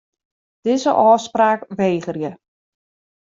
Dizze 0.65 0.91
ôfspraak 1.09 1.61
wegerje. 1.77 2.31